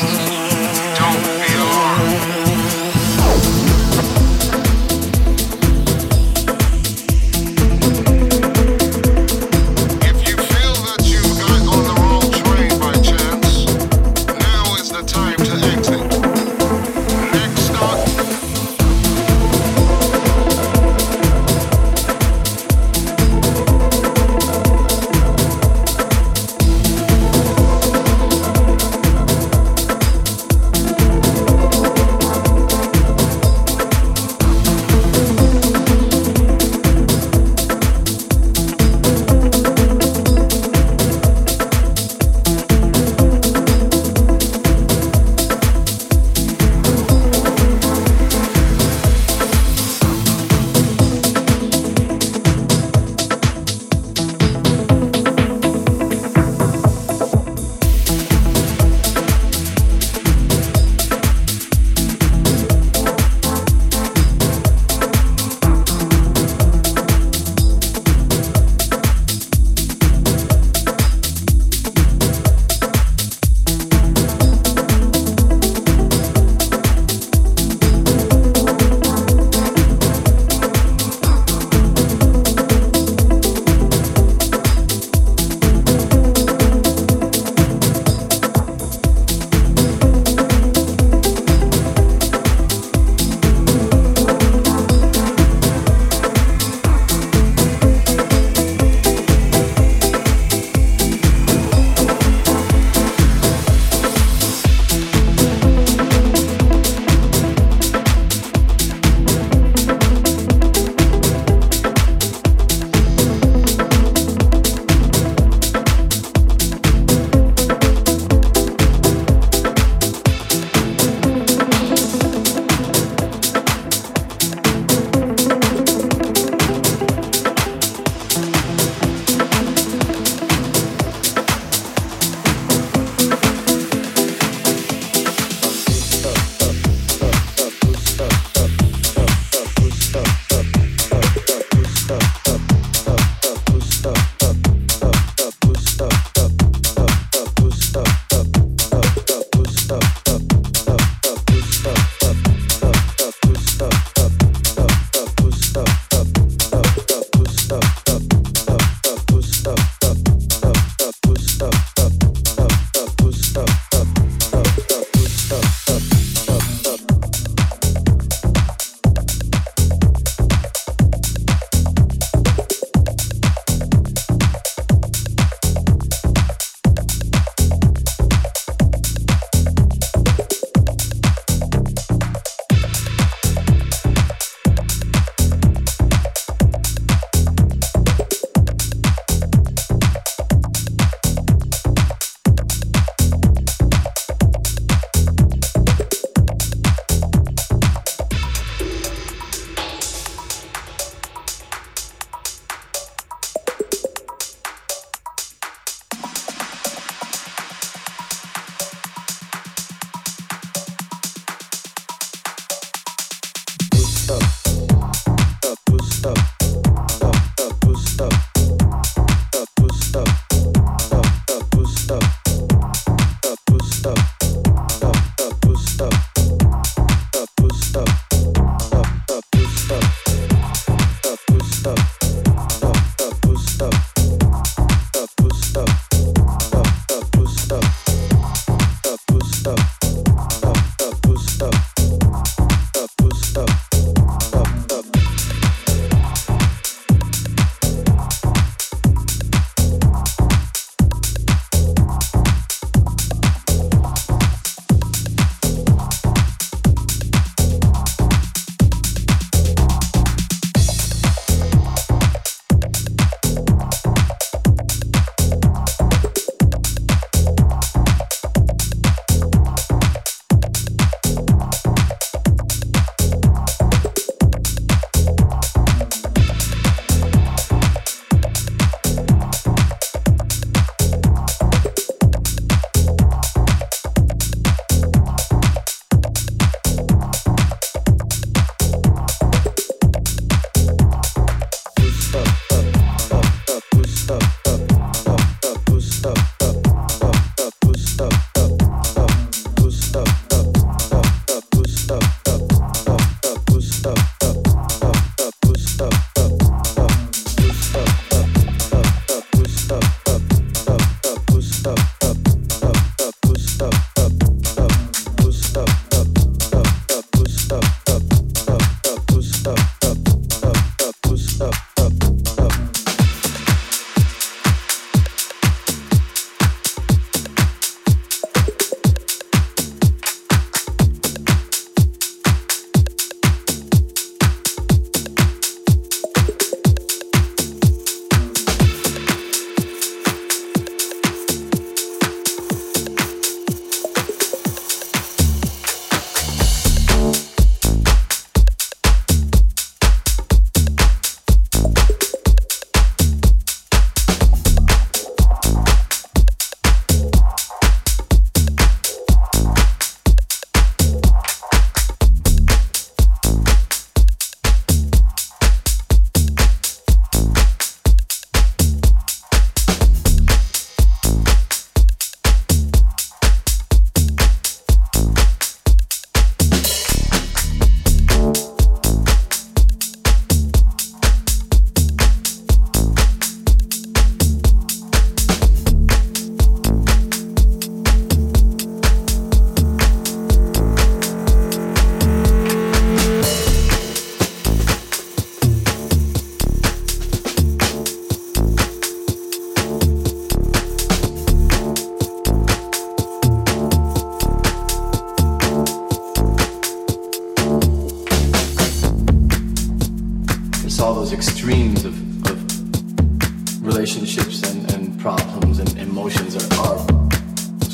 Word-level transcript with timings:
Mm-hmm. 0.00 0.37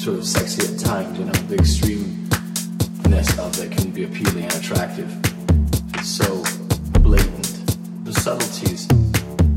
sort 0.05 0.18
of 0.18 0.26
sexy 0.26 0.70
at 0.70 0.78
times, 0.78 1.18
you 1.18 1.24
know, 1.24 1.32
the 1.48 1.56
extremeness 1.56 3.39
of 3.39 3.59
it 3.59 3.72
can 3.72 3.90
be 3.90 4.05
appealing 4.05 4.44
and 4.44 4.55
attractive. 4.55 5.10
It's 5.94 6.09
so 6.09 6.44
blatant. 7.01 8.05
The 8.05 8.12
subtleties 8.12 8.86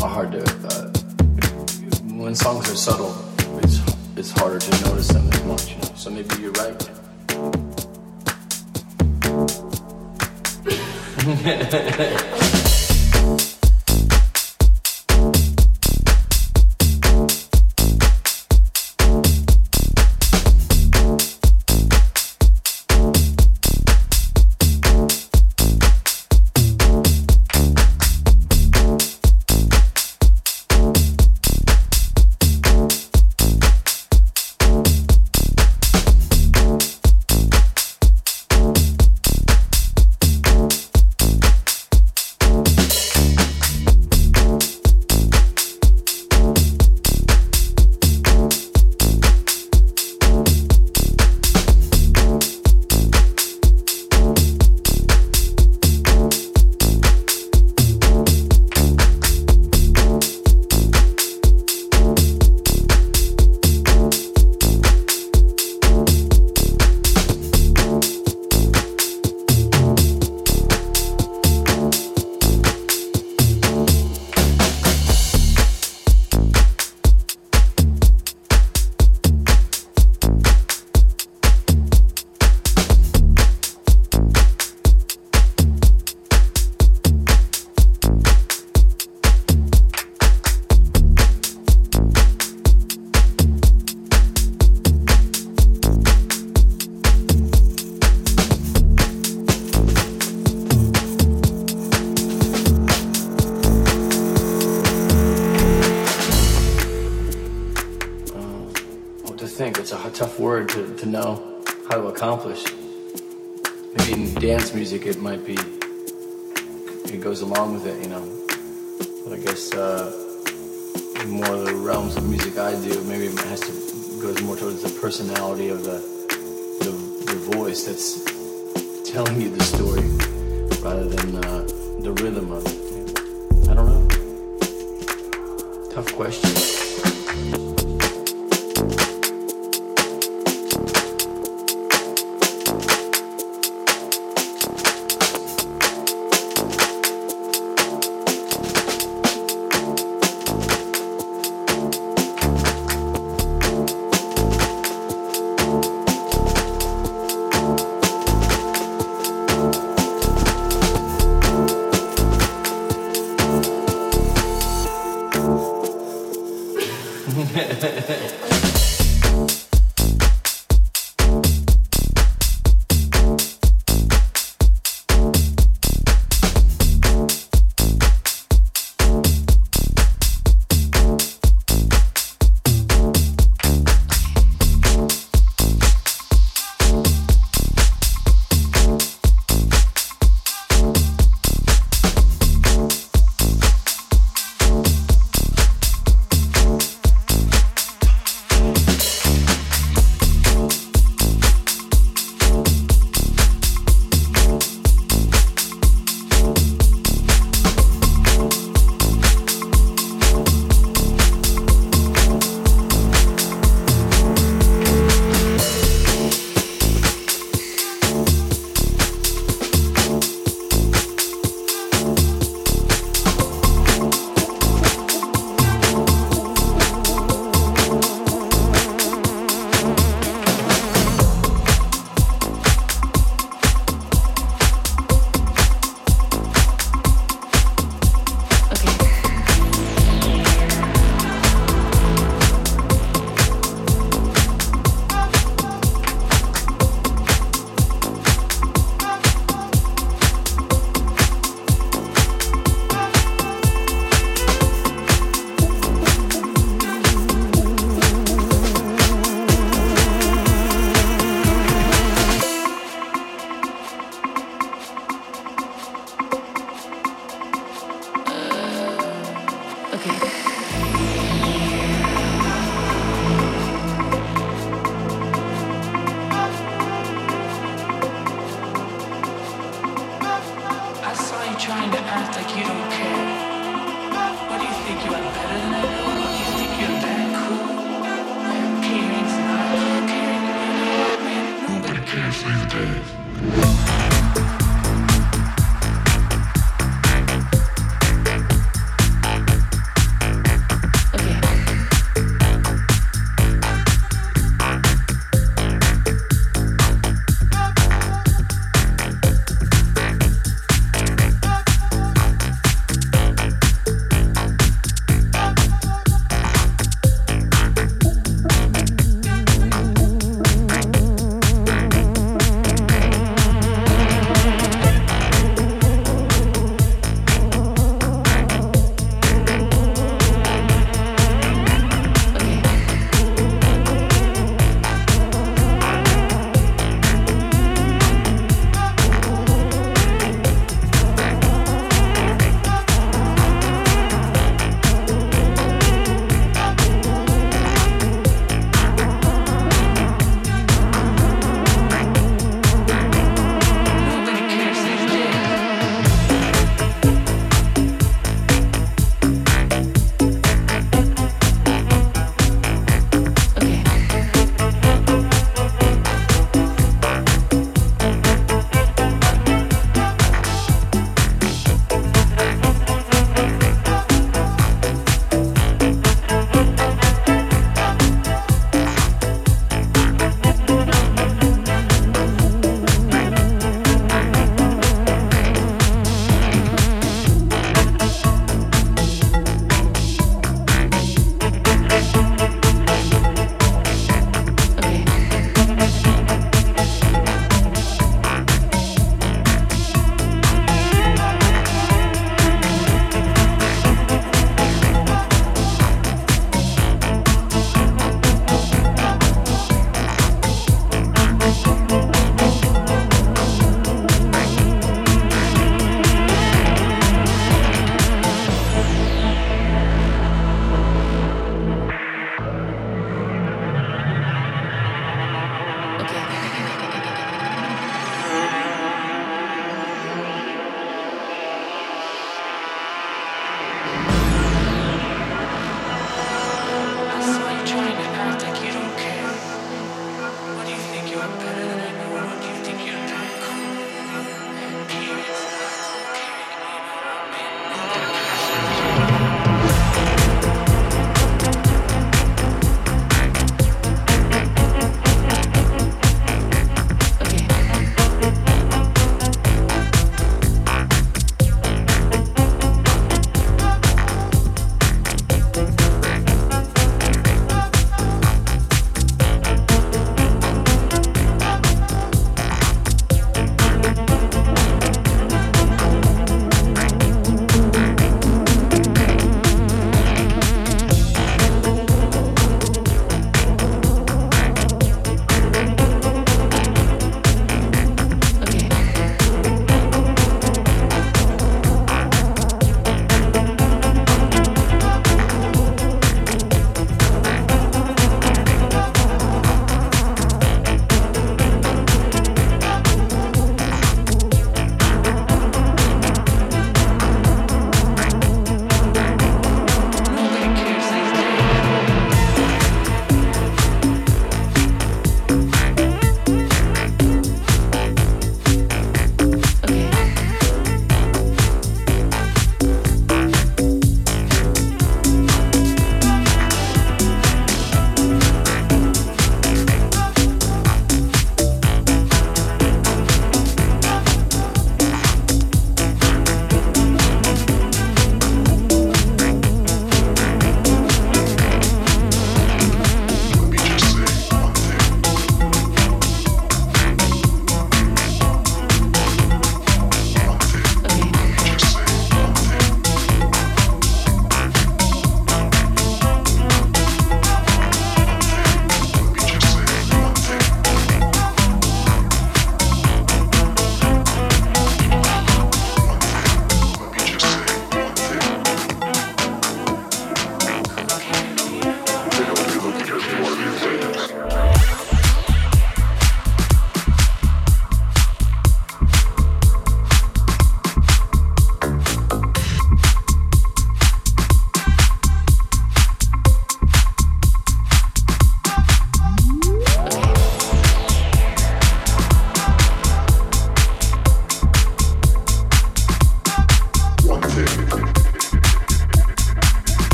are 0.00 0.08
hard 0.08 0.30
to. 0.30 0.44
Uh, 0.44 0.92
when 2.22 2.36
songs 2.36 2.70
are 2.70 2.76
subtle, 2.76 3.16
it's 3.64 3.80
it's 4.16 4.30
harder 4.30 4.60
to 4.60 4.70
notice 4.86 5.08
them 5.08 5.28
as 5.28 5.42
much. 5.42 5.70
You 5.72 5.78
know? 5.78 5.94
So 5.96 6.10
maybe 6.10 6.36
you're 6.40 6.52
right. 6.52 6.88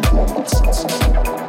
There's 0.00 0.84
nothing 0.84 1.12
wrong. 1.24 1.47